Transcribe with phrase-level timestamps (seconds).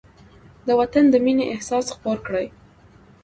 [0.67, 2.47] د وطن د مینې احساس خپور کړئ.